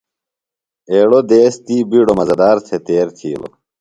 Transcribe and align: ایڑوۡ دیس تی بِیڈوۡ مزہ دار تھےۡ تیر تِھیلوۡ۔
ایڑوۡ 0.91 1.25
دیس 1.29 1.53
تی 1.65 1.77
بِیڈوۡ 1.89 2.17
مزہ 2.19 2.35
دار 2.41 2.57
تھےۡ 2.65 2.81
تیر 2.85 3.07
تِھیلوۡ۔ 3.17 3.53